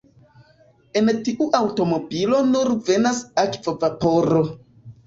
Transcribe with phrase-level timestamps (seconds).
[1.01, 4.47] El tiu aŭtomobilo nur venas akvo-vaporo.